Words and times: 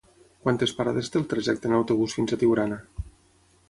Quantes 0.47 0.73
parades 0.79 1.13
té 1.15 1.21
el 1.21 1.29
trajecte 1.35 1.71
en 1.71 1.79
autobús 1.83 2.19
fins 2.19 2.35
a 2.39 2.43
Tiurana? 2.45 2.85